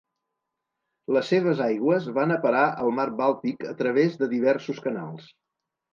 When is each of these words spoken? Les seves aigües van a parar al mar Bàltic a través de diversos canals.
Les 1.17 1.27
seves 1.33 1.59
aigües 1.65 2.09
van 2.17 2.33
a 2.35 2.37
parar 2.47 2.63
al 2.85 2.95
mar 3.01 3.07
Bàltic 3.21 3.67
a 3.73 3.75
través 3.83 4.19
de 4.23 4.31
diversos 4.37 4.81
canals. 4.87 5.29